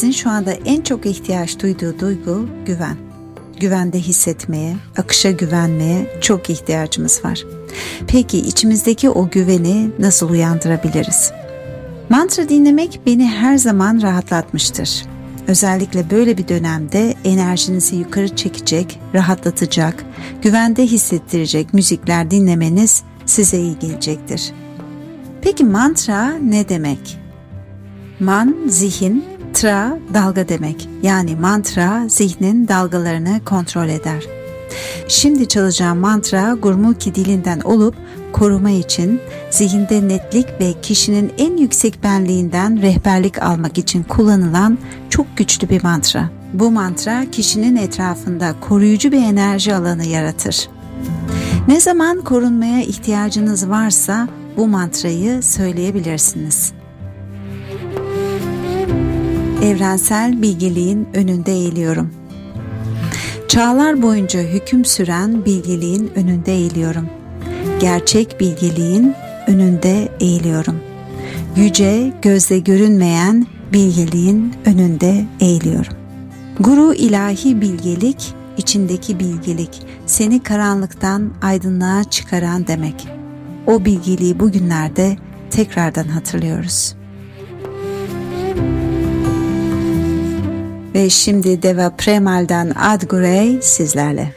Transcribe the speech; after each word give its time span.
Hepimizin 0.00 0.22
şu 0.22 0.30
anda 0.30 0.52
en 0.52 0.80
çok 0.80 1.06
ihtiyaç 1.06 1.60
duyduğu 1.62 2.00
duygu 2.00 2.48
güven. 2.66 2.96
Güvende 3.60 3.98
hissetmeye, 3.98 4.76
akışa 4.98 5.30
güvenmeye 5.30 6.18
çok 6.20 6.50
ihtiyacımız 6.50 7.24
var. 7.24 7.44
Peki 8.06 8.38
içimizdeki 8.38 9.10
o 9.10 9.30
güveni 9.30 9.90
nasıl 9.98 10.30
uyandırabiliriz? 10.30 11.32
Mantra 12.08 12.48
dinlemek 12.48 13.00
beni 13.06 13.28
her 13.28 13.56
zaman 13.56 14.02
rahatlatmıştır. 14.02 15.02
Özellikle 15.48 16.10
böyle 16.10 16.38
bir 16.38 16.48
dönemde 16.48 17.14
enerjinizi 17.24 17.96
yukarı 17.96 18.36
çekecek, 18.36 19.00
rahatlatacak, 19.14 20.04
güvende 20.42 20.86
hissettirecek 20.86 21.74
müzikler 21.74 22.30
dinlemeniz 22.30 23.02
size 23.26 23.58
iyi 23.58 23.78
gelecektir. 23.78 24.52
Peki 25.42 25.64
mantra 25.64 26.32
ne 26.32 26.68
demek? 26.68 27.18
Man 28.20 28.56
zihin, 28.68 29.24
tra 29.54 29.98
dalga 30.14 30.48
demek. 30.48 30.88
Yani 31.02 31.36
mantra 31.36 32.08
zihnin 32.08 32.68
dalgalarını 32.68 33.40
kontrol 33.44 33.88
eder. 33.88 34.24
Şimdi 35.08 35.48
çalacağım 35.48 35.98
mantra 35.98 36.52
Gurmukhi 36.52 37.14
dilinden 37.14 37.60
olup 37.60 37.94
koruma 38.32 38.70
için 38.70 39.20
zihinde 39.50 40.08
netlik 40.08 40.46
ve 40.60 40.74
kişinin 40.82 41.32
en 41.38 41.56
yüksek 41.56 42.02
benliğinden 42.02 42.82
rehberlik 42.82 43.42
almak 43.42 43.78
için 43.78 44.02
kullanılan 44.02 44.78
çok 45.10 45.36
güçlü 45.36 45.68
bir 45.68 45.82
mantra. 45.82 46.30
Bu 46.52 46.70
mantra 46.70 47.30
kişinin 47.30 47.76
etrafında 47.76 48.54
koruyucu 48.60 49.12
bir 49.12 49.22
enerji 49.22 49.74
alanı 49.74 50.06
yaratır. 50.06 50.68
Ne 51.68 51.80
zaman 51.80 52.20
korunmaya 52.20 52.82
ihtiyacınız 52.82 53.68
varsa 53.68 54.28
bu 54.56 54.68
mantrayı 54.68 55.42
söyleyebilirsiniz 55.42 56.79
evrensel 59.62 60.42
bilgeliğin 60.42 61.08
önünde 61.14 61.52
eğiliyorum. 61.52 62.10
Çağlar 63.48 64.02
boyunca 64.02 64.40
hüküm 64.40 64.84
süren 64.84 65.44
bilgeliğin 65.44 66.10
önünde 66.14 66.52
eğiliyorum. 66.52 67.06
Gerçek 67.80 68.40
bilgeliğin 68.40 69.14
önünde 69.46 70.08
eğiliyorum. 70.20 70.80
Yüce, 71.56 72.12
gözle 72.22 72.58
görünmeyen 72.58 73.46
bilgeliğin 73.72 74.54
önünde 74.64 75.24
eğiliyorum. 75.40 75.94
Guru 76.60 76.94
ilahi 76.94 77.60
bilgelik, 77.60 78.34
içindeki 78.56 79.18
bilgelik, 79.18 79.82
seni 80.06 80.42
karanlıktan 80.42 81.32
aydınlığa 81.42 82.04
çıkaran 82.04 82.66
demek. 82.66 83.08
O 83.66 83.84
bilgeliği 83.84 84.40
bugünlerde 84.40 85.16
tekrardan 85.50 86.08
hatırlıyoruz.'' 86.08 86.99
Ve 90.94 91.10
şimdi 91.10 91.62
Deva 91.62 91.90
Premal'dan 91.90 92.70
Ad 92.70 93.02
Gurey 93.02 93.62
sizlerle. 93.62 94.32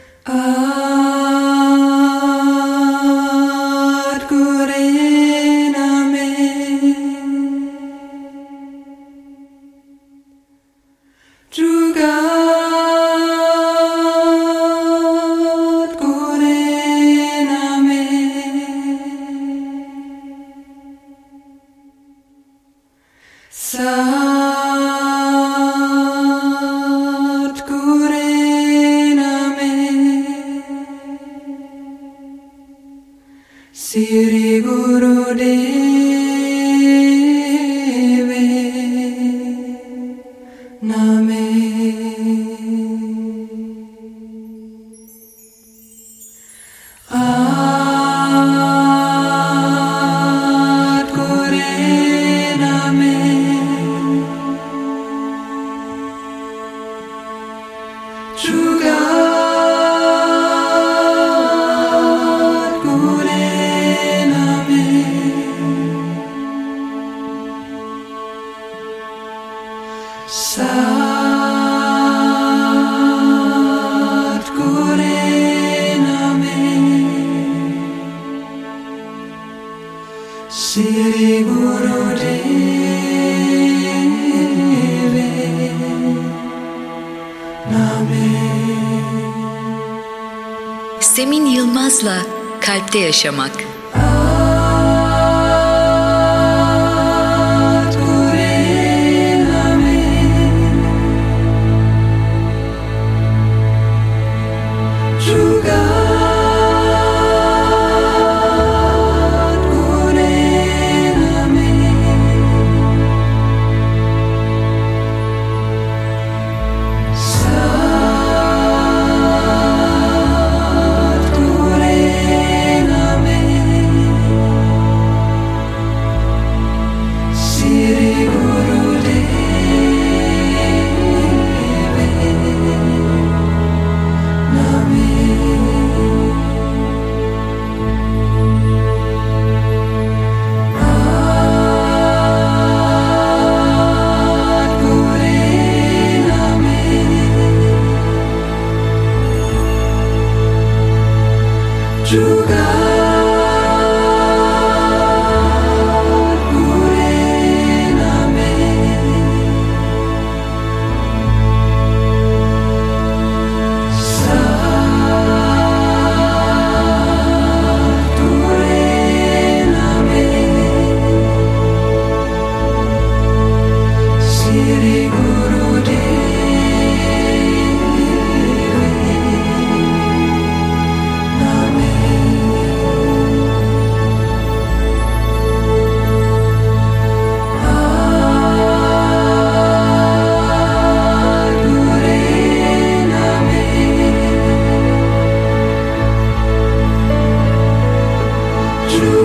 Semin 91.14 91.46
Yılmaz'la 91.46 92.22
Kalpte 92.62 93.00
Yaşamak 93.00 93.73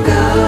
go. 0.09 0.48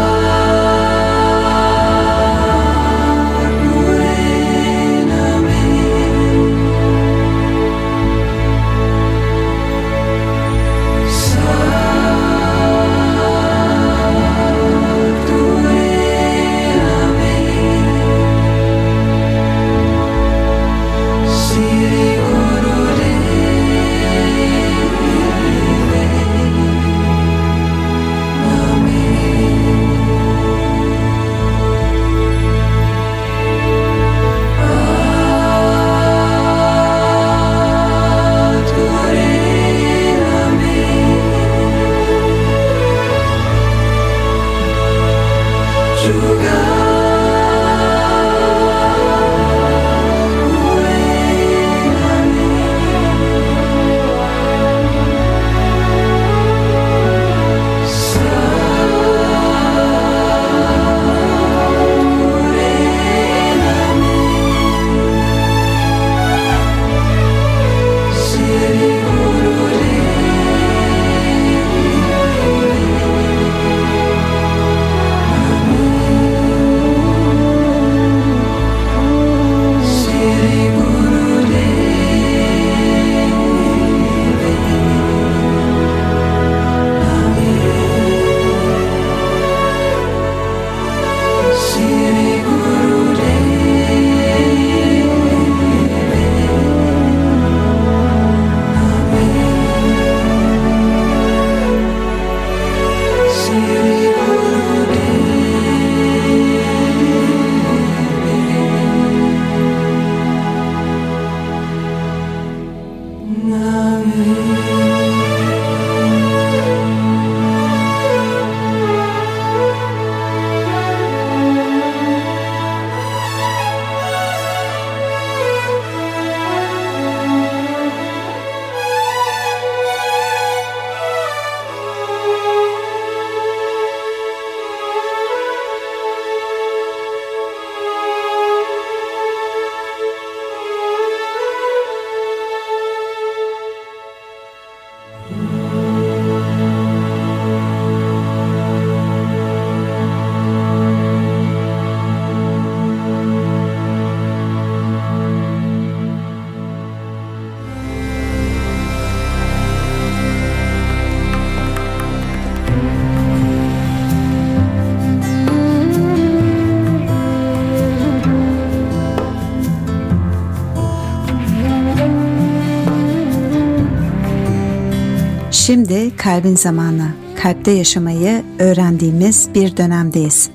Kalbin 176.21 176.57
zamanı, 176.57 177.09
kalpte 177.43 177.71
yaşamayı 177.71 178.43
öğrendiğimiz 178.59 179.49
bir 179.55 179.77
dönemdeyiz. 179.77 180.50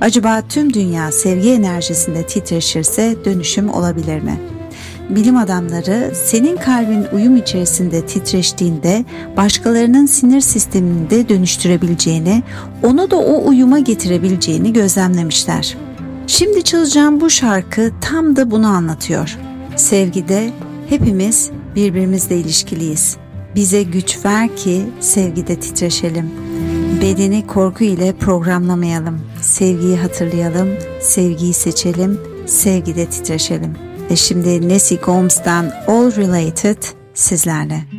Acaba 0.00 0.42
tüm 0.48 0.74
dünya 0.74 1.12
sevgi 1.12 1.50
enerjisinde 1.50 2.26
titreşirse 2.26 3.16
dönüşüm 3.24 3.68
olabilir 3.70 4.20
mi? 4.20 4.40
Bilim 5.10 5.36
adamları 5.36 6.12
senin 6.14 6.56
kalbin 6.56 7.04
uyum 7.12 7.36
içerisinde 7.36 8.06
titreştiğinde 8.06 9.04
başkalarının 9.36 10.06
sinir 10.06 10.40
sistemini 10.40 11.10
de 11.10 11.28
dönüştürebileceğini, 11.28 12.42
onu 12.82 13.10
da 13.10 13.16
o 13.16 13.48
uyuma 13.48 13.78
getirebileceğini 13.78 14.72
gözlemlemişler. 14.72 15.76
Şimdi 16.26 16.62
çalacağım 16.62 17.20
bu 17.20 17.30
şarkı 17.30 17.92
tam 18.00 18.36
da 18.36 18.50
bunu 18.50 18.66
anlatıyor. 18.66 19.38
Sevgide 19.76 20.50
hepimiz 20.88 21.50
birbirimizle 21.76 22.36
ilişkiliyiz. 22.36 23.23
Bize 23.54 23.82
güç 23.82 24.24
ver 24.24 24.56
ki 24.56 24.86
sevgide 25.00 25.60
titreşelim. 25.60 26.30
Bedeni 27.02 27.46
korku 27.46 27.84
ile 27.84 28.12
programlamayalım. 28.12 29.20
Sevgiyi 29.42 29.96
hatırlayalım, 29.96 30.68
sevgiyi 31.00 31.54
seçelim, 31.54 32.20
sevgide 32.46 33.06
titreşelim. 33.06 33.76
Ve 34.10 34.16
şimdi 34.16 34.68
Nessie 34.68 34.98
Gomes'dan 34.98 35.72
All 35.86 36.16
Related 36.16 36.82
sizlerle. 37.14 37.93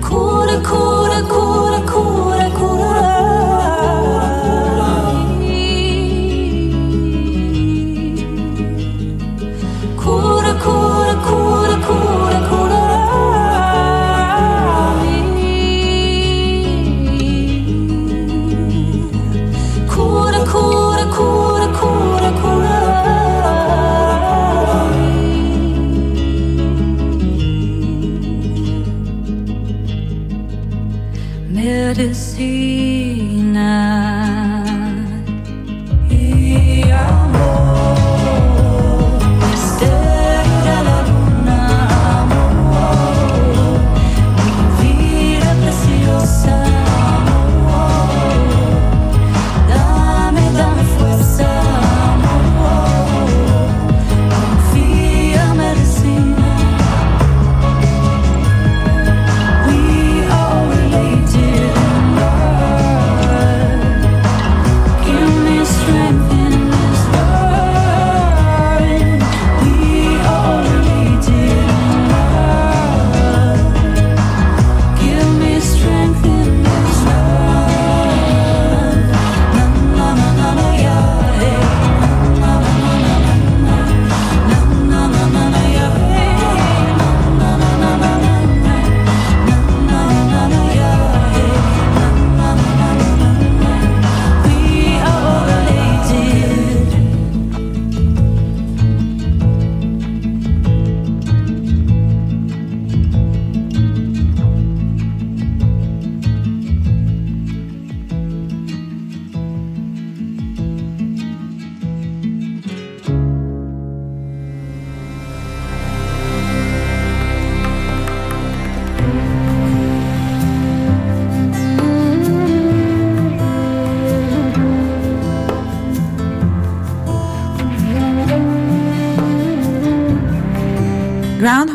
Kura, 0.00 0.62
kura, 0.62 0.62
kura, 0.62 1.28
kura, 1.28 1.51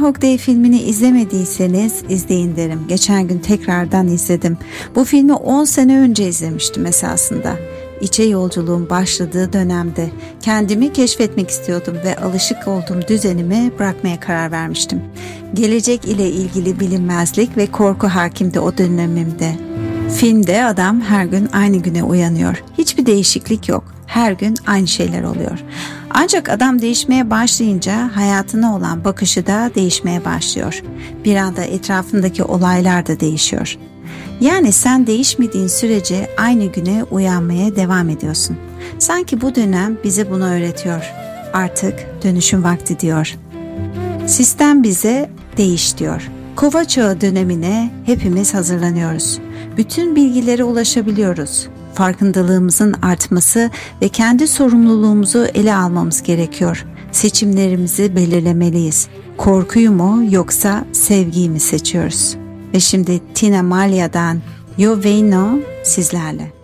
Groundhog 0.07 0.21
Day 0.21 0.37
filmini 0.37 0.81
izlemediyseniz 0.81 2.03
izleyin 2.09 2.55
derim. 2.55 2.79
Geçen 2.87 3.27
gün 3.27 3.39
tekrardan 3.39 4.07
izledim. 4.07 4.57
Bu 4.95 5.05
filmi 5.05 5.33
10 5.33 5.63
sene 5.63 5.99
önce 5.99 6.27
izlemiştim 6.27 6.85
esasında. 6.85 7.55
İçe 8.01 8.23
yolculuğun 8.23 8.89
başladığı 8.89 9.53
dönemde 9.53 10.09
kendimi 10.41 10.93
keşfetmek 10.93 11.49
istiyordum 11.49 11.97
ve 12.05 12.15
alışık 12.15 12.67
olduğum 12.67 13.07
düzenimi 13.07 13.71
bırakmaya 13.79 14.19
karar 14.19 14.51
vermiştim. 14.51 15.01
Gelecek 15.53 16.05
ile 16.05 16.29
ilgili 16.29 16.79
bilinmezlik 16.79 17.57
ve 17.57 17.67
korku 17.67 18.07
hakimdi 18.07 18.59
o 18.59 18.77
dönemimde. 18.77 19.55
Filmde 20.15 20.65
adam 20.65 21.01
her 21.01 21.25
gün 21.25 21.49
aynı 21.53 21.77
güne 21.77 22.03
uyanıyor. 22.03 22.63
Hiçbir 22.77 23.05
değişiklik 23.05 23.69
yok. 23.69 23.83
Her 24.05 24.31
gün 24.31 24.55
aynı 24.67 24.87
şeyler 24.87 25.23
oluyor. 25.23 25.59
Ancak 26.09 26.49
adam 26.49 26.81
değişmeye 26.81 27.29
başlayınca 27.29 28.15
hayatına 28.15 28.75
olan 28.75 29.03
bakışı 29.03 29.47
da 29.47 29.71
değişmeye 29.75 30.25
başlıyor. 30.25 30.83
Bir 31.25 31.35
anda 31.35 31.63
etrafındaki 31.63 32.43
olaylar 32.43 33.07
da 33.07 33.19
değişiyor. 33.19 33.77
Yani 34.41 34.71
sen 34.71 35.07
değişmediğin 35.07 35.67
sürece 35.67 36.29
aynı 36.37 36.65
güne 36.65 37.03
uyanmaya 37.03 37.75
devam 37.75 38.09
ediyorsun. 38.09 38.57
Sanki 38.99 39.41
bu 39.41 39.55
dönem 39.55 39.97
bize 40.03 40.29
bunu 40.29 40.45
öğretiyor. 40.49 41.13
Artık 41.53 41.93
dönüşüm 42.23 42.63
vakti 42.63 42.99
diyor. 42.99 43.35
Sistem 44.27 44.83
bize 44.83 45.29
değiş 45.57 45.97
diyor. 45.97 46.29
Kova 46.55 46.85
çağı 46.85 47.21
dönemine 47.21 47.91
hepimiz 48.05 48.53
hazırlanıyoruz. 48.53 49.39
Bütün 49.77 50.15
bilgilere 50.15 50.63
ulaşabiliyoruz 50.63 51.67
farkındalığımızın 51.97 52.93
artması 53.01 53.71
ve 54.01 54.09
kendi 54.09 54.47
sorumluluğumuzu 54.47 55.45
ele 55.53 55.75
almamız 55.75 56.23
gerekiyor. 56.23 56.85
Seçimlerimizi 57.11 58.15
belirlemeliyiz. 58.15 59.07
Korkuyu 59.37 59.91
mu 59.91 60.23
yoksa 60.29 60.85
sevgiyi 60.91 61.49
mi 61.49 61.59
seçiyoruz? 61.59 62.35
Ve 62.73 62.79
şimdi 62.79 63.21
Tina 63.33 63.63
Malia'dan 63.63 64.41
Yo 64.77 65.03
Veino 65.03 65.59
sizlerle. 65.83 66.56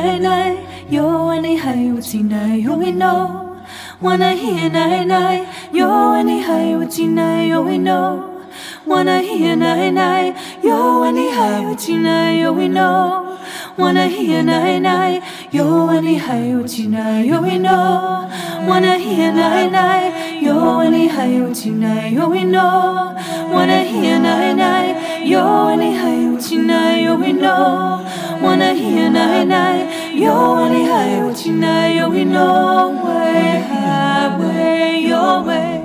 Night 0.00 0.20
night. 0.20 0.58
Yo 0.90 1.28
any 1.30 1.56
high 1.56 1.92
with 1.92 2.14
night. 2.14 2.62
Yo 2.62 2.76
we 2.76 2.90
know, 2.90 3.60
wanna 4.00 4.32
hear 4.32 4.70
night 4.70 5.06
night. 5.06 5.46
Yo 5.72 6.14
any 6.14 6.40
high 6.42 6.76
with 6.76 6.98
night. 6.98 7.48
Yo 7.48 7.62
we 7.62 7.76
know, 7.78 8.42
wanna 8.86 9.20
hear 9.20 9.54
night 9.56 9.90
night. 9.90 10.34
Yo 10.62 11.02
any 11.02 11.30
high 11.30 11.66
with 11.66 11.88
night. 11.88 12.38
Yo 12.40 12.52
we 12.52 12.68
know, 12.68 13.38
wanna 13.76 14.06
hear 14.08 14.42
night 14.42 14.80
night. 14.80 15.22
Yo 15.52 15.88
any 15.90 16.16
high 16.16 16.54
with 16.54 16.78
night. 16.78 17.26
Yo 17.26 17.40
we 17.42 17.58
know, 17.58 18.28
wanna 18.66 18.96
hear 18.98 19.32
night 19.32 19.70
night. 19.70 20.42
Yo 20.42 20.80
any 20.80 21.08
high 21.08 21.40
with 21.42 21.66
night. 21.66 22.12
Yo 22.12 22.28
we 22.28 22.44
know, 22.44 23.14
wanna 23.52 23.82
hear 23.84 24.18
night 24.18 24.54
night. 24.54 24.94
Yo 25.26 25.68
any 25.68 25.94
high 25.94 26.30
with 26.32 26.52
night. 26.52 27.02
Yo 27.02 27.16
we 27.16 27.32
know, 27.32 28.06
wanna 28.42 28.74
hear 28.74 29.10
night 29.10 29.44
night. 29.44 30.14
Yo 30.14 30.64
any 30.64 30.84
high 30.86 31.24
with 31.24 31.46
night. 31.46 31.96
Yo 31.96 32.08
we 32.08 32.24
know, 32.24 33.00
way 33.04 33.62
highway 33.70 35.00
your 35.08 35.44
way. 35.46 35.80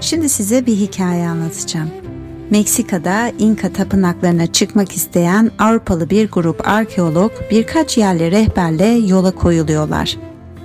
Şimdi 0.00 0.28
size 0.28 0.66
bir 0.66 0.76
hikaye 0.76 1.28
anlatacağım. 1.28 2.11
Meksika'da 2.52 3.32
İnka 3.38 3.72
tapınaklarına 3.72 4.46
çıkmak 4.46 4.92
isteyen 4.92 5.50
Avrupalı 5.58 6.10
bir 6.10 6.30
grup 6.30 6.68
arkeolog 6.68 7.32
birkaç 7.50 7.98
yerli 7.98 8.30
rehberle 8.30 8.86
yola 8.86 9.30
koyuluyorlar. 9.30 10.16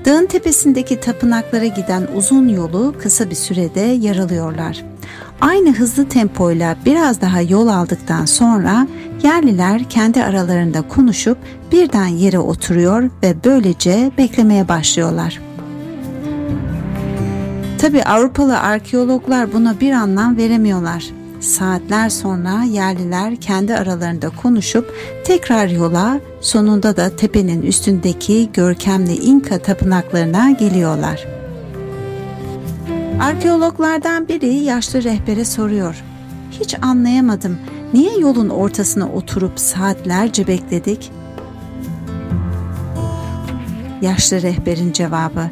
Dağın 0.05 0.25
tepesindeki 0.25 0.99
tapınaklara 0.99 1.65
giden 1.65 2.07
uzun 2.15 2.47
yolu 2.47 2.95
kısa 2.99 3.29
bir 3.29 3.35
sürede 3.35 3.79
yaralıyorlar. 3.79 4.83
Aynı 5.41 5.73
hızlı 5.73 6.09
tempoyla 6.09 6.77
biraz 6.85 7.21
daha 7.21 7.41
yol 7.41 7.67
aldıktan 7.67 8.25
sonra 8.25 8.87
yerliler 9.23 9.89
kendi 9.89 10.23
aralarında 10.23 10.81
konuşup 10.81 11.37
birden 11.71 12.07
yere 12.07 12.39
oturuyor 12.39 13.09
ve 13.23 13.35
böylece 13.45 14.11
beklemeye 14.17 14.67
başlıyorlar. 14.67 15.41
Tabi 17.77 18.03
Avrupalı 18.03 18.59
arkeologlar 18.59 19.53
buna 19.53 19.79
bir 19.79 19.91
anlam 19.91 20.37
veremiyorlar. 20.37 21.26
Saatler 21.39 22.09
sonra 22.09 22.63
yerliler 22.63 23.35
kendi 23.35 23.75
aralarında 23.75 24.29
konuşup 24.29 24.93
tekrar 25.23 25.67
yola 25.67 26.19
sonunda 26.41 26.97
da 26.97 27.15
tepenin 27.15 27.61
üstündeki 27.61 28.49
görkemli 28.53 29.15
İnka 29.15 29.59
tapınaklarına 29.59 30.51
geliyorlar. 30.51 31.27
Arkeologlardan 33.21 34.27
biri 34.27 34.53
yaşlı 34.53 35.03
rehbere 35.03 35.45
soruyor. 35.45 36.03
Hiç 36.51 36.75
anlayamadım. 36.81 37.57
Niye 37.93 38.19
yolun 38.19 38.49
ortasına 38.49 39.09
oturup 39.09 39.59
saatlerce 39.59 40.47
bekledik? 40.47 41.11
Yaşlı 44.01 44.41
rehberin 44.41 44.91
cevabı 44.91 45.49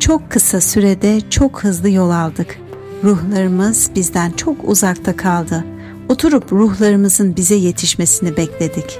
çok 0.00 0.30
kısa 0.30 0.60
sürede 0.60 1.30
çok 1.30 1.64
hızlı 1.64 1.90
yol 1.90 2.10
aldık. 2.10 2.58
Ruhlarımız 3.04 3.90
bizden 3.94 4.30
çok 4.30 4.56
uzakta 4.68 5.16
kaldı. 5.16 5.64
Oturup 6.08 6.52
ruhlarımızın 6.52 7.36
bize 7.36 7.54
yetişmesini 7.54 8.36
bekledik. 8.36 8.98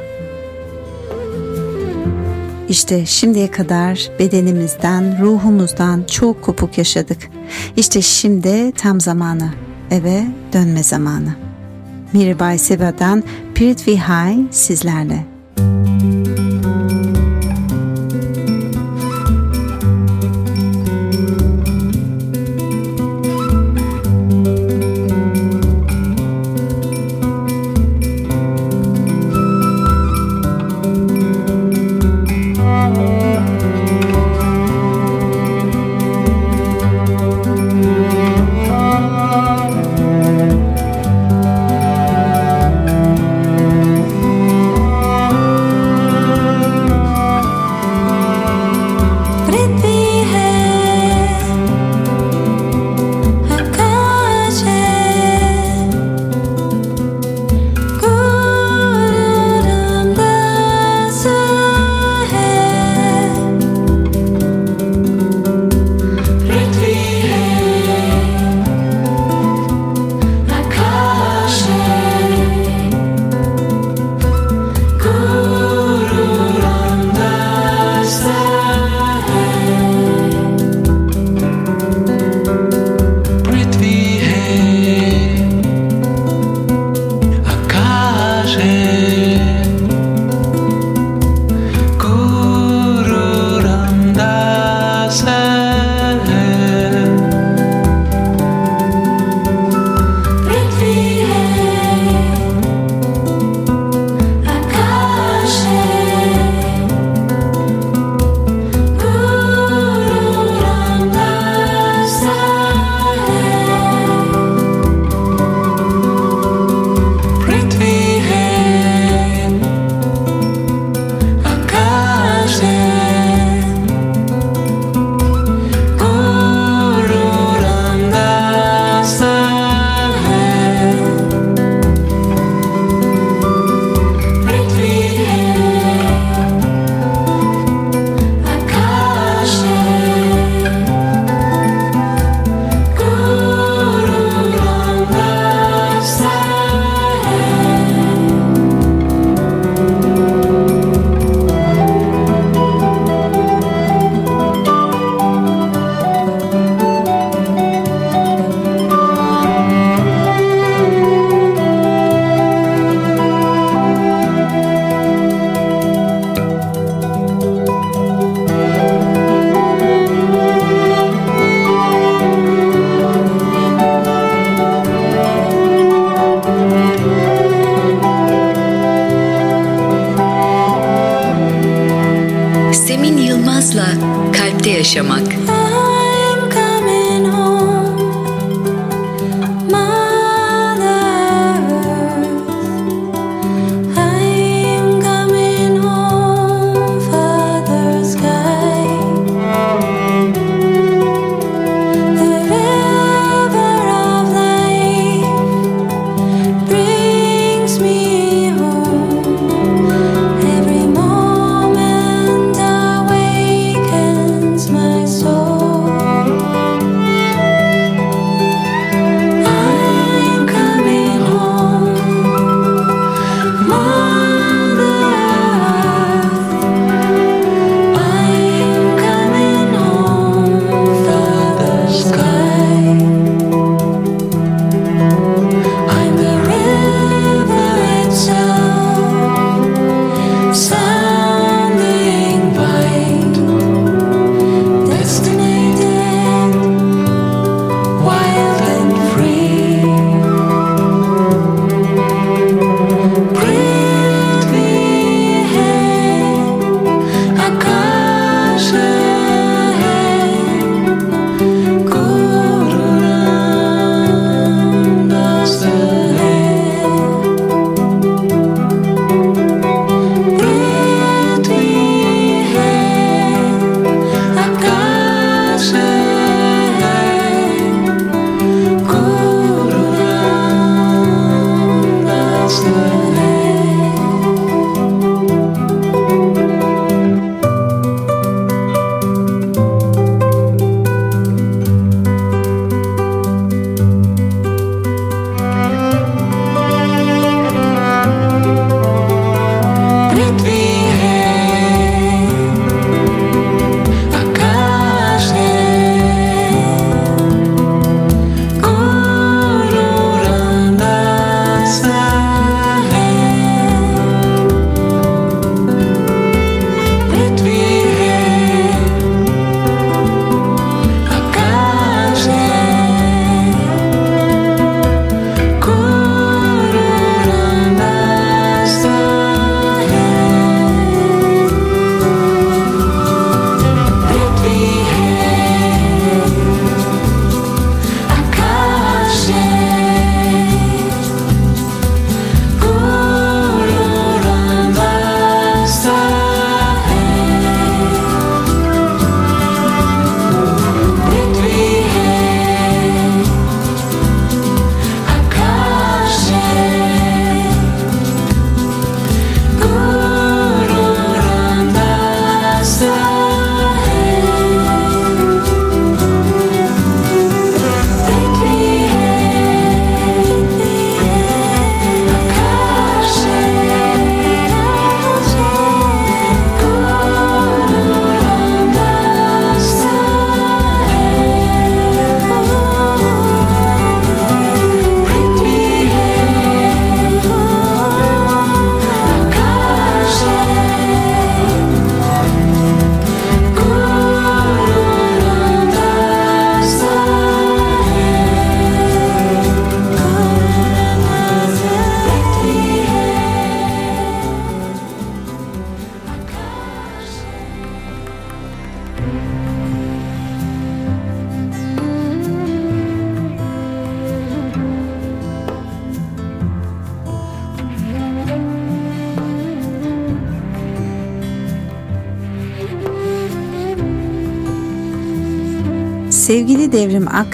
İşte 2.69 3.07
şimdiye 3.07 3.51
kadar 3.51 4.11
bedenimizden, 4.19 5.23
ruhumuzdan 5.23 6.05
çok 6.11 6.43
kopuk 6.43 6.79
yaşadık. 6.79 7.31
İşte 7.77 8.03
şimdi 8.03 8.73
tam 8.73 9.01
zamanı, 9.01 9.51
eve 9.91 10.27
dönme 10.53 10.83
zamanı. 10.83 11.35
Mirabai 12.13 12.59
Seva'dan 12.59 13.25
Prithvi 13.55 13.97
High 13.97 14.53
sizlerle. 14.53 15.34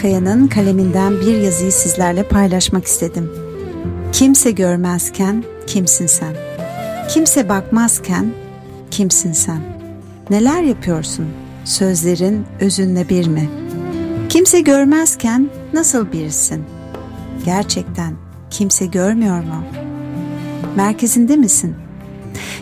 Akkaya'nın 0.00 0.46
kaleminden 0.46 1.20
bir 1.20 1.40
yazıyı 1.40 1.72
sizlerle 1.72 2.22
paylaşmak 2.22 2.84
istedim. 2.84 3.30
Kimse 4.12 4.50
görmezken 4.50 5.44
kimsin 5.66 6.06
sen? 6.06 6.34
Kimse 7.08 7.48
bakmazken 7.48 8.32
kimsin 8.90 9.32
sen? 9.32 9.60
Neler 10.30 10.62
yapıyorsun? 10.62 11.26
Sözlerin 11.64 12.46
özünle 12.60 13.08
bir 13.08 13.26
mi? 13.26 13.50
Kimse 14.28 14.60
görmezken 14.60 15.50
nasıl 15.72 16.12
birisin? 16.12 16.64
Gerçekten 17.44 18.14
kimse 18.50 18.86
görmüyor 18.86 19.40
mu? 19.40 19.64
Merkezinde 20.76 21.36
misin? 21.36 21.74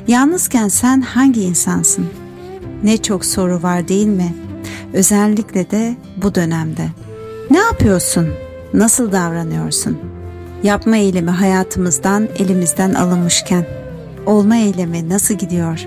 Yalnızken 0.08 0.68
sen 0.68 1.00
hangi 1.00 1.42
insansın? 1.42 2.06
Ne 2.82 2.96
çok 2.96 3.24
soru 3.24 3.62
var 3.62 3.88
değil 3.88 4.06
mi?'' 4.06 4.48
Özellikle 4.92 5.70
de 5.70 5.96
bu 6.22 6.34
dönemde. 6.34 6.88
Ne 7.50 7.58
yapıyorsun? 7.58 8.28
Nasıl 8.74 9.12
davranıyorsun? 9.12 9.98
Yapma 10.62 10.96
eylemi 10.96 11.30
hayatımızdan, 11.30 12.28
elimizden 12.38 12.94
alınmışken 12.94 13.66
olma 14.26 14.56
eylemi 14.56 15.08
nasıl 15.08 15.34
gidiyor? 15.34 15.86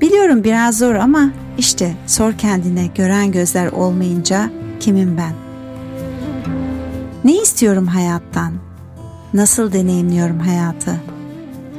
Biliyorum 0.00 0.44
biraz 0.44 0.78
zor 0.78 0.94
ama 0.94 1.30
işte 1.58 1.94
sor 2.06 2.32
kendine 2.32 2.86
gören 2.86 3.32
gözler 3.32 3.66
olmayınca 3.72 4.50
kimim 4.80 5.16
ben? 5.16 5.32
Ne 7.24 7.42
istiyorum 7.42 7.86
hayattan? 7.86 8.52
Nasıl 9.34 9.72
deneyimliyorum 9.72 10.38
hayatı? 10.38 11.00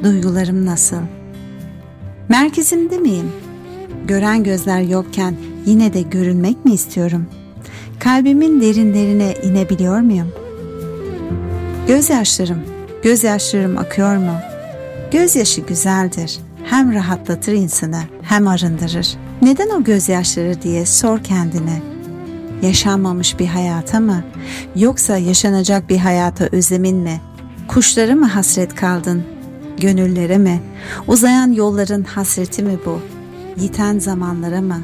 Duygularım 0.03 0.65
nasıl? 0.65 1.01
Merkezimde 2.29 2.97
miyim? 2.97 3.31
Gören 4.07 4.43
gözler 4.43 4.81
yokken 4.81 5.35
yine 5.65 5.93
de 5.93 6.01
görünmek 6.01 6.65
mi 6.65 6.73
istiyorum? 6.73 7.25
Kalbimin 7.99 8.61
derinlerine 8.61 9.33
inebiliyor 9.43 9.99
muyum? 9.99 10.27
Gözyaşlarım, 11.87 12.59
gözyaşlarım 13.03 13.77
akıyor 13.77 14.17
mu? 14.17 14.33
Gözyaşı 15.11 15.61
güzeldir. 15.61 16.39
Hem 16.63 16.93
rahatlatır 16.93 17.53
insanı 17.53 18.01
hem 18.21 18.47
arındırır. 18.47 19.17
Neden 19.41 19.69
o 19.69 19.83
gözyaşları 19.83 20.61
diye 20.61 20.85
sor 20.85 21.23
kendine. 21.23 21.81
Yaşanmamış 22.61 23.39
bir 23.39 23.47
hayata 23.47 23.99
mı? 23.99 24.23
Yoksa 24.75 25.17
yaşanacak 25.17 25.89
bir 25.89 25.97
hayata 25.97 26.49
özlemin 26.51 26.97
mi? 26.97 27.21
Kuşlara 27.67 28.15
mı 28.15 28.25
hasret 28.25 28.75
kaldın? 28.75 29.23
Gönüllere 29.77 30.37
mi? 30.37 30.61
Uzayan 31.07 31.51
yolların 31.51 32.03
hasreti 32.03 32.63
mi 32.63 32.77
bu? 32.85 32.99
Yiten 33.61 33.99
zamanlara 33.99 34.61
mı? 34.61 34.81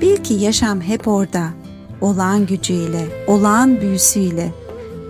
Bil 0.00 0.16
ki 0.16 0.34
yaşam 0.34 0.80
hep 0.80 1.08
orada. 1.08 1.61
Olağan 2.02 2.46
gücüyle, 2.46 3.08
olağan 3.26 3.80
büyüsüyle. 3.80 4.52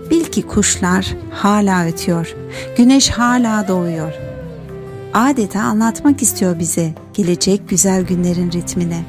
Bil 0.09 0.23
ki 0.23 0.41
kuşlar 0.41 1.15
hala 1.31 1.85
ötüyor. 1.85 2.35
Güneş 2.77 3.09
hala 3.09 3.67
doğuyor. 3.67 4.13
Adeta 5.13 5.61
anlatmak 5.61 6.21
istiyor 6.21 6.59
bize 6.59 6.93
gelecek 7.13 7.69
güzel 7.69 8.03
günlerin 8.03 8.51
ritmini. 8.51 9.03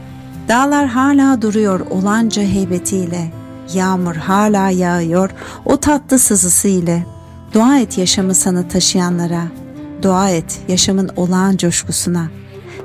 Dağlar 0.49 0.87
hala 0.87 1.43
duruyor 1.43 1.81
olanca 1.81 2.43
heybetiyle. 2.43 3.33
Yağmur 3.75 4.17
hala 4.17 4.71
yağıyor 4.71 5.31
o 5.65 5.77
tatlı 5.77 6.19
sızısı 6.19 6.69
ile. 6.69 7.07
Dua 7.53 7.79
et 7.79 7.99
yaşamı 7.99 8.35
sana 8.35 8.69
taşıyanlara. 8.69 9.43
Dua 10.03 10.31
et 10.31 10.61
yaşamın 10.69 11.11
olağan 11.17 11.57
coşkusuna. 11.57 12.29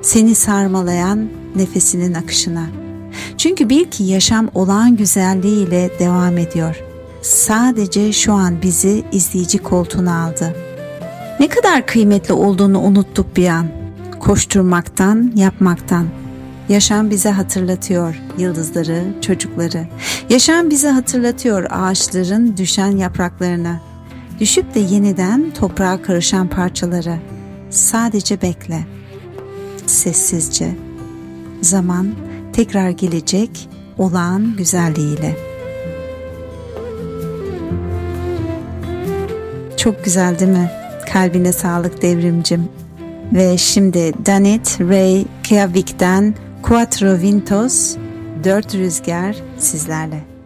Seni 0.02 0.36
sarmalayan 0.36 1.30
nefesinin 1.56 2.14
akışına. 2.14 2.89
Çünkü 3.38 3.70
bil 3.70 3.86
ki 3.86 4.04
yaşam 4.04 4.50
olağan 4.56 4.96
güzelliğiyle 4.96 5.90
devam 6.00 6.38
ediyor. 6.38 6.84
Sadece 7.22 8.14
şu 8.14 8.34
an 8.34 8.62
bizi 8.62 9.04
izleyici 9.12 9.58
koltuğuna 9.58 10.26
aldı. 10.26 10.56
Ne 11.40 11.48
kadar 11.48 11.86
kıymetli 11.86 12.34
olduğunu 12.34 12.80
unuttuk 12.82 13.38
bir 13.38 13.48
an. 13.48 13.68
Koşturmaktan, 14.20 15.32
yapmaktan. 15.36 16.06
Yaşam 16.70 17.10
bize 17.10 17.30
hatırlatıyor 17.30 18.22
yıldızları, 18.38 19.04
çocukları. 19.22 19.88
Yaşam 20.30 20.70
bize 20.70 20.90
hatırlatıyor 20.90 21.66
ağaçların 21.70 22.58
düşen 22.58 22.98
yapraklarını. 22.98 23.80
Düşüp 24.40 24.76
de 24.76 24.80
yeniden 24.80 25.52
toprağa 25.60 26.02
karışan 26.02 26.48
parçaları. 26.48 27.16
Sadece 27.70 28.42
bekle. 28.42 28.86
Sessizce. 29.86 30.76
Zaman 31.62 32.08
tekrar 32.60 32.90
gelecek 32.90 33.70
olağan 33.98 34.56
güzelliğiyle. 34.58 35.36
Çok 39.78 40.04
güzel 40.06 40.40
değil 40.40 40.52
mi? 40.52 40.72
Kalbine 41.14 41.52
sağlık 41.52 42.02
devrimcim. 42.02 42.70
Ve 43.34 43.58
şimdi 43.58 44.14
Danet 44.26 44.82
Ray 44.82 45.26
Keavik'ten 45.44 46.36
Quattro 46.62 47.22
Vintos, 47.22 47.96
Dört 48.44 48.76
Rüzgar 48.76 49.36
sizlerle. 49.58 50.39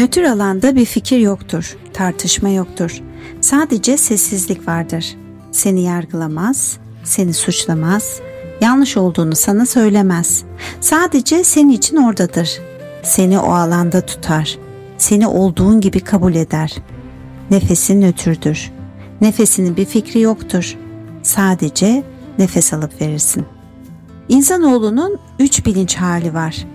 Nötr 0.00 0.22
alanda 0.22 0.76
bir 0.76 0.84
fikir 0.84 1.18
yoktur, 1.18 1.76
tartışma 1.92 2.48
yoktur. 2.48 3.00
Sadece 3.40 3.96
sessizlik 3.96 4.68
vardır. 4.68 5.16
Seni 5.52 5.82
yargılamaz, 5.82 6.78
seni 7.04 7.34
suçlamaz, 7.34 8.20
yanlış 8.60 8.96
olduğunu 8.96 9.36
sana 9.36 9.66
söylemez. 9.66 10.44
Sadece 10.80 11.44
senin 11.44 11.70
için 11.70 11.96
oradadır. 11.96 12.60
Seni 13.02 13.38
o 13.38 13.52
alanda 13.52 14.00
tutar. 14.00 14.58
Seni 14.98 15.26
olduğun 15.26 15.80
gibi 15.80 16.00
kabul 16.00 16.34
eder. 16.34 16.74
Nefesin 17.50 18.00
nötrdür. 18.00 18.70
Nefesinin 19.20 19.76
bir 19.76 19.84
fikri 19.84 20.20
yoktur. 20.20 20.76
Sadece 21.22 22.02
nefes 22.38 22.72
alıp 22.72 23.00
verirsin. 23.00 23.46
İnsanoğlunun 24.28 25.18
üç 25.38 25.66
bilinç 25.66 25.96
hali 25.96 26.34
var. 26.34 26.66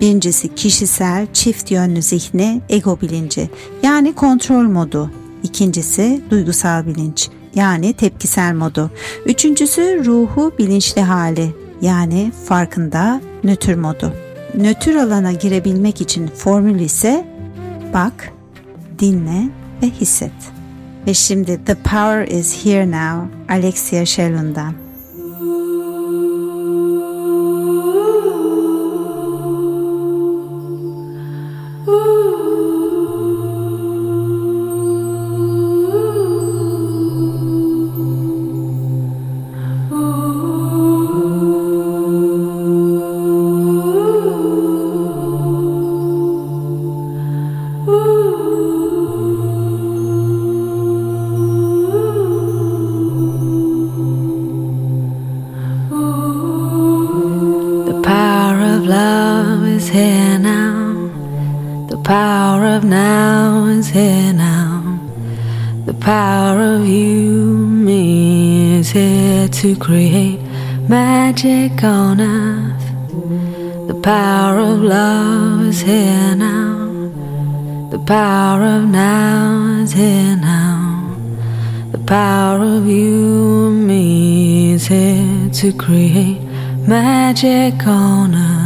Birincisi 0.00 0.54
kişisel, 0.54 1.26
çift 1.32 1.70
yönlü 1.70 2.02
zihni, 2.02 2.60
ego 2.68 2.98
bilinci 3.00 3.50
yani 3.82 4.14
kontrol 4.14 4.62
modu. 4.62 5.10
İkincisi 5.42 6.20
duygusal 6.30 6.86
bilinç 6.86 7.28
yani 7.54 7.92
tepkisel 7.92 8.54
modu. 8.54 8.90
Üçüncüsü 9.26 10.02
ruhu 10.04 10.52
bilinçli 10.58 11.02
hali 11.02 11.54
yani 11.82 12.32
farkında 12.48 13.20
nötr 13.44 13.74
modu. 13.74 14.12
Nötr 14.54 14.94
alana 14.94 15.32
girebilmek 15.32 16.00
için 16.00 16.26
formül 16.26 16.80
ise 16.80 17.26
bak, 17.94 18.32
dinle 18.98 19.48
ve 19.82 19.90
hisset. 19.90 20.32
Ve 21.06 21.14
şimdi 21.14 21.64
The 21.64 21.74
Power 21.74 22.26
is 22.26 22.64
Here 22.64 22.90
Now 22.90 23.34
Alexia 23.48 24.04
Shellun'dan. 24.04 24.85
Is 75.68 75.80
here 75.80 76.36
now. 76.36 77.10
The 77.90 77.98
power 77.98 78.62
of 78.62 78.84
now 78.84 79.82
is 79.82 79.92
here 79.92 80.36
now. 80.36 81.16
The 81.90 81.98
power 81.98 82.60
of 82.60 82.86
you 82.86 83.68
and 83.68 83.86
me 83.86 84.72
is 84.74 84.86
here 84.86 85.50
to 85.60 85.72
create 85.72 86.40
magic 86.86 87.86
on 87.86 88.34
earth. 88.34 88.65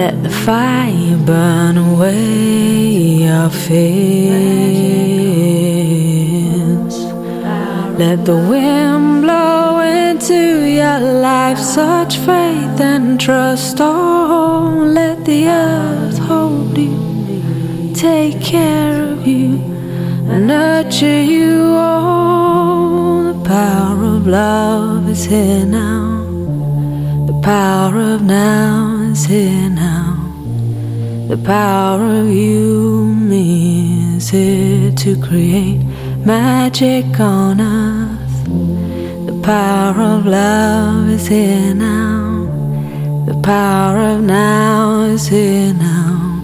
Let 0.00 0.24
the 0.24 0.30
fire 0.44 1.16
burn 1.24 1.76
away 1.76 2.16
your 3.22 3.50
fears. 3.50 3.76
Let 7.96 8.24
the 8.24 8.34
wind 8.50 9.22
blow 9.22 9.78
into 9.78 10.66
your 10.66 10.98
life 10.98 11.60
such 11.60 12.16
faith 12.16 12.80
and 12.80 13.20
trust. 13.20 13.76
Oh, 13.78 14.84
let 14.84 15.24
the 15.24 15.46
earth 15.46 16.18
hold 16.18 16.76
you, 16.76 17.92
take 17.94 18.40
care 18.40 19.12
of 19.12 19.24
you, 19.24 19.60
and 20.28 20.48
nurture 20.48 21.22
you. 21.22 21.76
Oh, 21.76 22.43
power 23.54 24.16
of 24.16 24.26
love 24.26 25.08
is 25.08 25.26
here 25.26 25.64
now. 25.64 26.24
The 27.28 27.38
power 27.40 28.00
of 28.14 28.20
now 28.22 28.98
is 29.12 29.26
here 29.26 29.70
now. 29.70 30.16
The 31.28 31.36
power 31.36 32.02
of 32.20 32.28
you, 32.28 33.14
me, 33.14 34.16
is 34.16 34.28
here 34.28 34.90
to 34.90 35.10
create 35.26 35.82
magic 36.26 37.06
on 37.20 37.60
earth. 37.60 38.38
The 39.28 39.40
power 39.44 40.02
of 40.14 40.26
love 40.26 41.08
is 41.10 41.28
here 41.28 41.74
now. 41.74 42.48
The 43.28 43.38
power 43.40 43.98
of 44.14 44.20
now 44.22 45.02
is 45.14 45.28
here 45.28 45.72
now. 45.74 46.42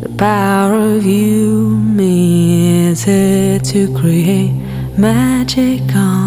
The 0.00 0.12
power 0.18 0.74
of 0.96 1.06
you, 1.06 1.76
me, 2.00 2.88
is 2.90 3.04
here 3.04 3.60
to 3.60 3.80
create 4.00 4.65
magic 4.98 5.94
on 5.94 6.25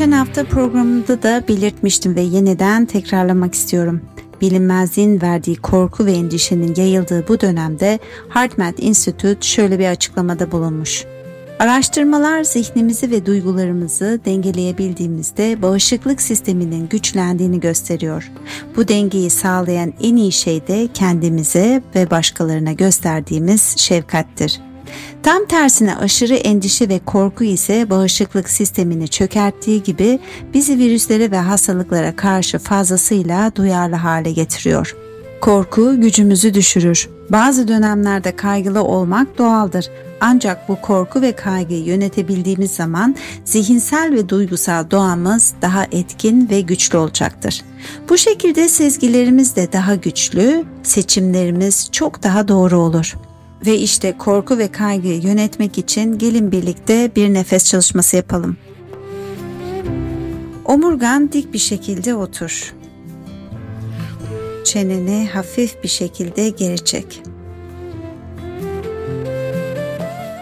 Geçen 0.00 0.12
hafta 0.12 0.44
programında 0.44 1.22
da 1.22 1.44
belirtmiştim 1.48 2.16
ve 2.16 2.20
yeniden 2.20 2.86
tekrarlamak 2.86 3.54
istiyorum. 3.54 4.00
Bilinmezliğin 4.40 5.20
verdiği 5.20 5.56
korku 5.56 6.06
ve 6.06 6.12
endişenin 6.12 6.74
yayıldığı 6.74 7.28
bu 7.28 7.40
dönemde 7.40 7.98
HeartMath 8.28 8.82
Institute 8.82 9.38
şöyle 9.40 9.78
bir 9.78 9.86
açıklamada 9.86 10.52
bulunmuş. 10.52 11.04
Araştırmalar 11.58 12.44
zihnimizi 12.44 13.10
ve 13.10 13.26
duygularımızı 13.26 14.20
dengeleyebildiğimizde 14.24 15.62
bağışıklık 15.62 16.22
sisteminin 16.22 16.88
güçlendiğini 16.88 17.60
gösteriyor. 17.60 18.30
Bu 18.76 18.88
dengeyi 18.88 19.30
sağlayan 19.30 19.92
en 20.02 20.16
iyi 20.16 20.32
şey 20.32 20.66
de 20.66 20.88
kendimize 20.94 21.82
ve 21.94 22.10
başkalarına 22.10 22.72
gösterdiğimiz 22.72 23.74
şefkattir. 23.78 24.69
Tam 25.22 25.46
tersine 25.46 25.96
aşırı 25.96 26.34
endişe 26.34 26.88
ve 26.88 26.98
korku 27.06 27.44
ise 27.44 27.90
bağışıklık 27.90 28.50
sistemini 28.50 29.08
çökerttiği 29.08 29.82
gibi 29.82 30.18
bizi 30.54 30.78
virüslere 30.78 31.30
ve 31.30 31.38
hastalıklara 31.38 32.16
karşı 32.16 32.58
fazlasıyla 32.58 33.56
duyarlı 33.56 33.96
hale 33.96 34.32
getiriyor. 34.32 34.96
Korku 35.40 36.00
gücümüzü 36.00 36.54
düşürür. 36.54 37.08
Bazı 37.30 37.68
dönemlerde 37.68 38.36
kaygılı 38.36 38.82
olmak 38.82 39.38
doğaldır. 39.38 39.90
Ancak 40.20 40.68
bu 40.68 40.80
korku 40.80 41.22
ve 41.22 41.32
kaygıyı 41.32 41.84
yönetebildiğimiz 41.84 42.70
zaman 42.70 43.16
zihinsel 43.44 44.12
ve 44.12 44.28
duygusal 44.28 44.90
doğamız 44.90 45.54
daha 45.62 45.84
etkin 45.84 46.48
ve 46.50 46.60
güçlü 46.60 46.98
olacaktır. 46.98 47.62
Bu 48.08 48.18
şekilde 48.18 48.68
sezgilerimiz 48.68 49.56
de 49.56 49.72
daha 49.72 49.94
güçlü, 49.94 50.64
seçimlerimiz 50.82 51.88
çok 51.92 52.22
daha 52.22 52.48
doğru 52.48 52.78
olur. 52.78 53.16
Ve 53.66 53.78
işte 53.78 54.18
korku 54.18 54.58
ve 54.58 54.72
kaygıyı 54.72 55.20
yönetmek 55.20 55.78
için 55.78 56.18
gelin 56.18 56.52
birlikte 56.52 57.10
bir 57.16 57.34
nefes 57.34 57.64
çalışması 57.64 58.16
yapalım. 58.16 58.56
Omurgan 60.64 61.32
dik 61.32 61.52
bir 61.52 61.58
şekilde 61.58 62.14
otur. 62.14 62.74
Çeneni 64.64 65.28
hafif 65.32 65.82
bir 65.82 65.88
şekilde 65.88 66.48
geri 66.48 66.84
çek. 66.84 67.22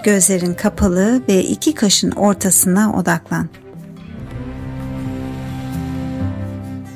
Gözlerin 0.05 0.55
kapalı 0.55 1.23
ve 1.29 1.43
iki 1.45 1.75
kaşın 1.75 2.11
ortasına 2.11 2.93
odaklan. 2.97 3.49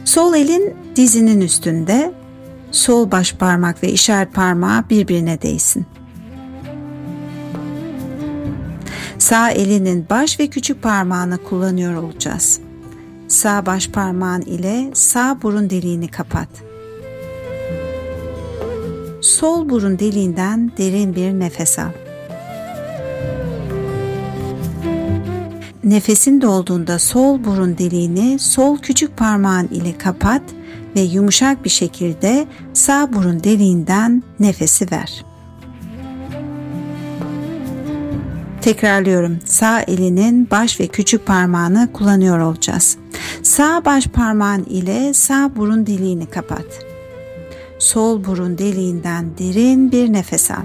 Sol 0.04 0.34
elin 0.34 0.74
dizinin 0.96 1.40
üstünde, 1.40 2.12
sol 2.70 3.10
baş 3.10 3.32
parmak 3.32 3.82
ve 3.82 3.92
işaret 3.92 4.34
parmağı 4.34 4.90
birbirine 4.90 5.42
değsin. 5.42 5.86
Sağ 9.22 9.50
elinin 9.50 10.06
baş 10.10 10.40
ve 10.40 10.46
küçük 10.46 10.82
parmağını 10.82 11.38
kullanıyor 11.38 11.94
olacağız. 11.94 12.60
Sağ 13.28 13.66
baş 13.66 13.88
parmağın 13.88 14.40
ile 14.40 14.90
sağ 14.94 15.42
burun 15.42 15.70
deliğini 15.70 16.08
kapat. 16.08 16.48
Sol 19.20 19.68
burun 19.68 19.98
deliğinden 19.98 20.72
derin 20.78 21.16
bir 21.16 21.32
nefes 21.32 21.78
al. 21.78 21.90
Nefesin 25.84 26.40
dolduğunda 26.40 26.98
sol 26.98 27.44
burun 27.44 27.78
deliğini 27.78 28.38
sol 28.38 28.78
küçük 28.78 29.16
parmağın 29.16 29.68
ile 29.68 29.98
kapat 29.98 30.42
ve 30.96 31.00
yumuşak 31.00 31.64
bir 31.64 31.70
şekilde 31.70 32.46
sağ 32.72 33.12
burun 33.12 33.44
deliğinden 33.44 34.22
nefesi 34.40 34.90
ver. 34.92 35.31
Tekrarlıyorum. 38.62 39.38
Sağ 39.44 39.80
elinin 39.80 40.50
baş 40.50 40.80
ve 40.80 40.86
küçük 40.86 41.26
parmağını 41.26 41.88
kullanıyor 41.92 42.38
olacağız. 42.38 42.96
Sağ 43.42 43.84
baş 43.84 44.06
parmağın 44.06 44.64
ile 44.64 45.14
sağ 45.14 45.56
burun 45.56 45.86
deliğini 45.86 46.26
kapat. 46.26 46.64
Sol 47.78 48.24
burun 48.24 48.58
deliğinden 48.58 49.26
derin 49.38 49.92
bir 49.92 50.12
nefes 50.12 50.50
al. 50.50 50.64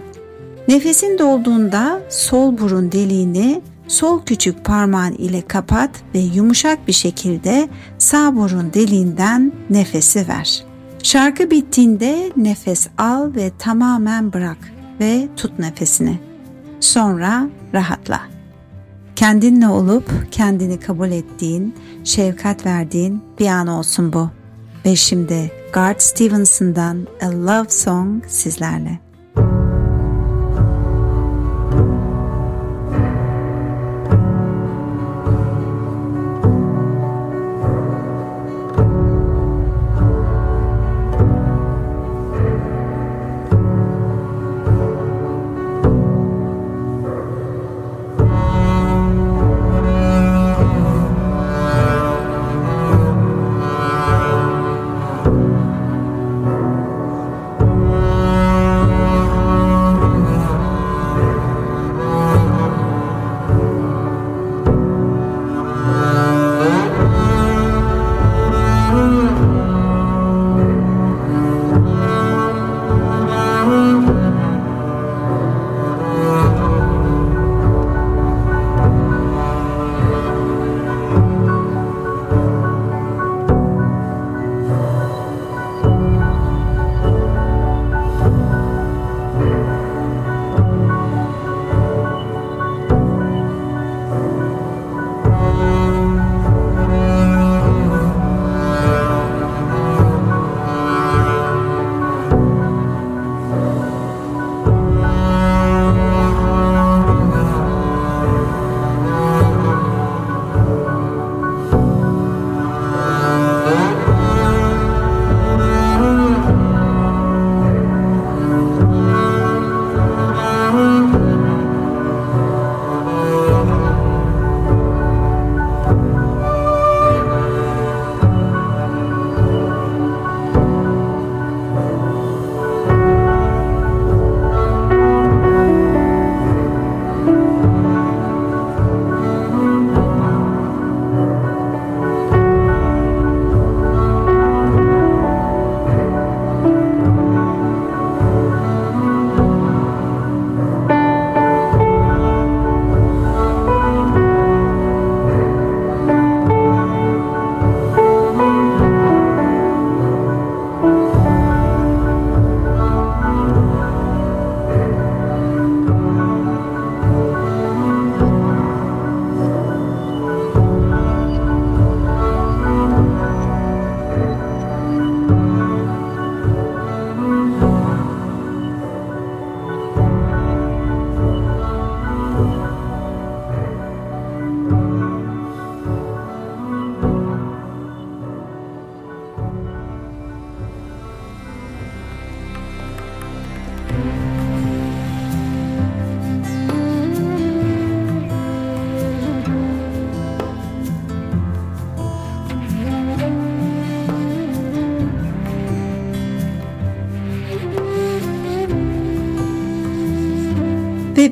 Nefesin 0.67 1.17
dolduğunda 1.17 2.01
sol 2.09 2.57
burun 2.57 2.91
deliğini 2.91 3.61
sol 3.87 4.25
küçük 4.25 4.65
parmağın 4.65 5.13
ile 5.13 5.41
kapat 5.41 5.89
ve 6.15 6.19
yumuşak 6.19 6.87
bir 6.87 6.93
şekilde 6.93 7.69
sağ 7.97 8.35
burun 8.35 8.73
deliğinden 8.73 9.51
nefesi 9.69 10.27
ver. 10.27 10.63
Şarkı 11.03 11.51
bittiğinde 11.51 12.31
nefes 12.37 12.87
al 12.97 13.35
ve 13.35 13.51
tamamen 13.59 14.33
bırak 14.33 14.57
ve 14.99 15.27
tut 15.37 15.59
nefesini. 15.59 16.19
Sonra 16.79 17.49
rahatla. 17.73 18.21
Kendinle 19.15 19.67
olup 19.67 20.31
kendini 20.31 20.79
kabul 20.79 21.11
ettiğin, 21.11 21.75
şefkat 22.03 22.65
verdiğin 22.65 23.23
bir 23.39 23.47
an 23.47 23.67
olsun 23.67 24.13
bu. 24.13 24.29
Ve 24.85 24.95
şimdi 24.95 25.51
Garth 25.73 26.01
Stevenson'dan 26.01 27.07
A 27.21 27.31
Love 27.31 27.69
Song 27.69 28.23
sizlerle. 28.27 29.06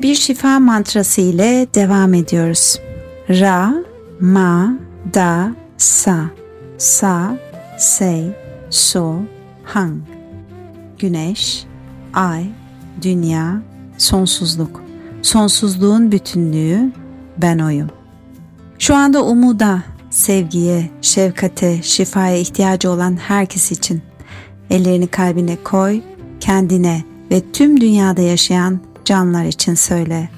Bir 0.06 0.14
şifa 0.14 0.60
mantrası 0.60 1.20
ile 1.20 1.66
devam 1.74 2.14
ediyoruz. 2.14 2.80
Ra, 3.30 3.74
ma, 4.20 4.78
da, 5.14 5.50
sa, 5.76 6.30
sa, 6.78 7.36
sei, 7.78 8.24
so, 8.70 9.14
hang. 9.64 10.02
Güneş, 10.98 11.64
ay, 12.14 12.44
dünya, 13.02 13.62
sonsuzluk. 13.98 14.82
Sonsuzluğun 15.22 16.12
bütünlüğü 16.12 16.92
ben 17.38 17.58
oyum. 17.58 17.90
Şu 18.78 18.94
anda 18.94 19.24
umuda, 19.24 19.82
sevgiye, 20.10 20.90
şefkate, 21.02 21.82
şifaya 21.82 22.36
ihtiyacı 22.36 22.90
olan 22.90 23.16
herkes 23.16 23.72
için 23.72 24.02
ellerini 24.70 25.06
kalbine 25.06 25.56
koy, 25.64 26.00
kendine 26.40 27.04
ve 27.30 27.42
tüm 27.52 27.80
dünyada 27.80 28.22
yaşayan 28.22 28.80
canlar 29.06 29.44
için 29.44 29.74
söyle. 29.74 30.28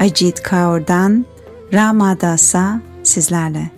Ajit 0.00 0.42
Kaur'dan 0.42 1.26
Ramadasa 1.72 2.80
sizlerle. 3.02 3.77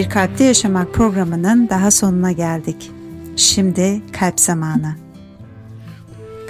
Bir 0.00 0.10
Kalpte 0.10 0.44
Yaşamak 0.44 0.94
programının 0.94 1.68
daha 1.68 1.90
sonuna 1.90 2.32
geldik. 2.32 2.90
Şimdi 3.36 4.02
kalp 4.12 4.40
zamanı. 4.40 4.94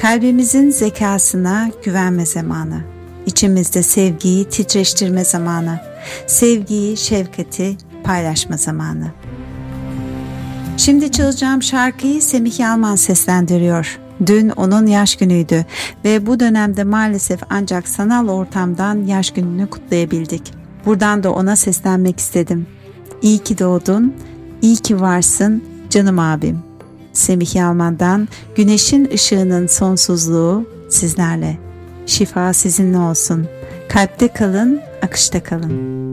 Kalbimizin 0.01 0.71
zekasına 0.71 1.71
güvenme 1.85 2.27
zamanı. 2.27 2.81
İçimizde 3.27 3.83
sevgiyi 3.83 4.45
titreştirme 4.45 5.25
zamanı. 5.25 5.81
Sevgiyi, 6.27 6.97
şefkati 6.97 7.77
paylaşma 8.05 8.57
zamanı. 8.57 9.11
Şimdi 10.77 11.13
çalacağım 11.13 11.63
şarkıyı 11.63 12.23
Semih 12.23 12.61
Yalman 12.61 12.97
seslendiriyor. 12.97 13.99
Dün 14.27 14.49
onun 14.49 14.87
yaş 14.87 15.17
günüydü 15.17 15.67
ve 16.05 16.27
bu 16.27 16.41
dönemde 16.41 16.85
maalesef 16.85 17.41
ancak 17.51 17.89
sanal 17.89 18.29
ortamdan 18.29 19.07
yaş 19.07 19.31
gününü 19.31 19.71
kutlayabildik. 19.71 20.53
Buradan 20.87 21.23
da 21.23 21.33
ona 21.33 21.57
seslenmek 21.57 22.21
istedim. 22.21 22.67
İyi 23.23 23.39
ki 23.39 23.59
doğdun, 23.59 24.15
iyi 24.63 24.77
ki 24.77 25.01
varsın 25.01 25.65
canım 25.91 26.19
abim. 26.19 26.59
Semih 27.13 27.55
Yalman'dan 27.55 28.29
Güneşin 28.55 29.11
ışığının 29.15 29.67
sonsuzluğu 29.67 30.67
sizlerle. 30.91 31.59
Şifa 32.07 32.53
sizinle 32.53 32.99
olsun. 32.99 33.47
Kalpte 33.89 34.29
kalın, 34.29 34.81
akışta 35.03 35.43
kalın. 35.43 36.10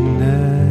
Içinde 0.00 0.69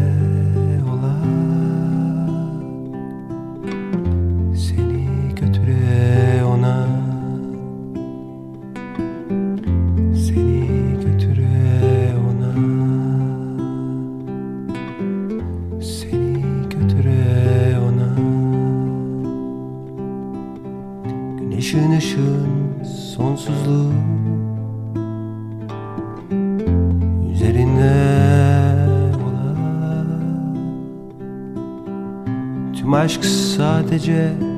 sadece 33.90 34.49